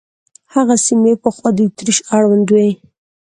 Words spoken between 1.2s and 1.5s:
پخوا